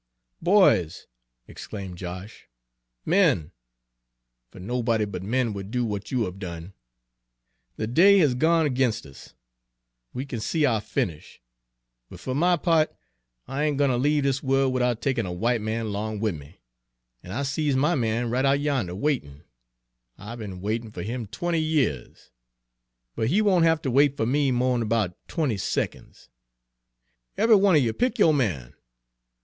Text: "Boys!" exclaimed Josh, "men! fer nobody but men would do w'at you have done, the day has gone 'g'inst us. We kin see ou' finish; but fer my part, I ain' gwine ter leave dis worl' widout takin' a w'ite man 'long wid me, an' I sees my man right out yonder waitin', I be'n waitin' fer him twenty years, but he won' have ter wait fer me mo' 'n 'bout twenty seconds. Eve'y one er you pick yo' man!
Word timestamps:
"Boys!" 0.41 1.05
exclaimed 1.47 1.95
Josh, 1.99 2.47
"men! 3.05 3.51
fer 4.49 4.57
nobody 4.57 5.05
but 5.05 5.21
men 5.21 5.53
would 5.53 5.69
do 5.69 5.83
w'at 5.83 6.09
you 6.09 6.23
have 6.23 6.39
done, 6.39 6.73
the 7.75 7.85
day 7.85 8.17
has 8.17 8.33
gone 8.33 8.65
'g'inst 8.73 9.05
us. 9.05 9.35
We 10.11 10.25
kin 10.25 10.39
see 10.39 10.65
ou' 10.65 10.79
finish; 10.79 11.39
but 12.09 12.19
fer 12.19 12.33
my 12.33 12.57
part, 12.57 12.91
I 13.47 13.63
ain' 13.65 13.77
gwine 13.77 13.89
ter 13.91 13.97
leave 13.97 14.23
dis 14.23 14.41
worl' 14.41 14.71
widout 14.71 15.03
takin' 15.03 15.27
a 15.27 15.29
w'ite 15.29 15.61
man 15.61 15.91
'long 15.93 16.19
wid 16.19 16.33
me, 16.33 16.61
an' 17.21 17.31
I 17.31 17.43
sees 17.43 17.75
my 17.75 17.93
man 17.93 18.31
right 18.31 18.43
out 18.43 18.59
yonder 18.59 18.95
waitin', 18.95 19.43
I 20.17 20.35
be'n 20.35 20.61
waitin' 20.61 20.89
fer 20.89 21.03
him 21.03 21.27
twenty 21.27 21.59
years, 21.61 22.31
but 23.15 23.27
he 23.27 23.39
won' 23.39 23.61
have 23.61 23.83
ter 23.83 23.91
wait 23.91 24.17
fer 24.17 24.25
me 24.25 24.49
mo' 24.49 24.73
'n 24.73 24.87
'bout 24.87 25.15
twenty 25.27 25.57
seconds. 25.57 26.27
Eve'y 27.37 27.53
one 27.53 27.75
er 27.75 27.77
you 27.77 27.93
pick 27.93 28.17
yo' 28.17 28.33
man! 28.33 28.73